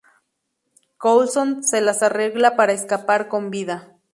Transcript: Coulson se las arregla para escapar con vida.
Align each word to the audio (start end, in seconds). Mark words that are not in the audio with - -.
Coulson 0.97 1.63
se 1.63 1.79
las 1.79 2.01
arregla 2.01 2.55
para 2.55 2.73
escapar 2.73 3.27
con 3.27 3.51
vida. 3.51 3.93